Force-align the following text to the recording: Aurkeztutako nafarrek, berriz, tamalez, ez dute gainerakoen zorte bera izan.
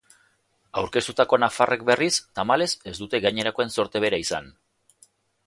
Aurkeztutako 0.81 1.37
nafarrek, 1.43 1.83
berriz, 1.89 2.15
tamalez, 2.41 2.69
ez 2.93 2.95
dute 3.03 3.21
gainerakoen 3.27 3.75
zorte 3.77 4.03
bera 4.07 4.23
izan. 4.27 4.51